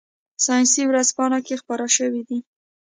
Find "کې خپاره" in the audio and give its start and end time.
1.45-1.85